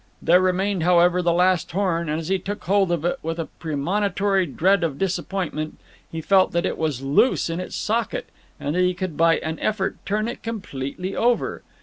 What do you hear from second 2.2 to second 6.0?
he took hold of it with a premonitory dread of disappointment,